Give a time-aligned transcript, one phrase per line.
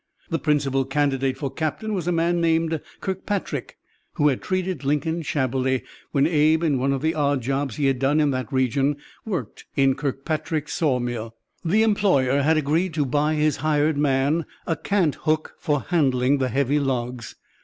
[0.31, 3.77] The principal candidate for captain was a man named Kirkpatrick,
[4.13, 7.99] who had treated Lincoln shabbily when Abe, in one of the odd jobs he had
[7.99, 11.35] done in that region, worked in Kirkpatrick's sawmill.
[11.63, 16.49] The employer had agreed to buy his hired man a cant hook for handling the
[16.49, 17.35] heavy logs.